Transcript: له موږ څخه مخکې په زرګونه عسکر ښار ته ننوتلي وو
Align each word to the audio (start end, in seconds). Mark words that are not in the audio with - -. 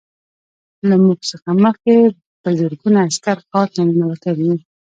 له 0.89 0.95
موږ 1.05 1.19
څخه 1.31 1.49
مخکې 1.63 1.93
په 2.41 2.49
زرګونه 2.59 2.99
عسکر 3.07 3.37
ښار 3.49 3.67
ته 3.75 3.81
ننوتلي 3.87 4.45
وو 4.49 4.57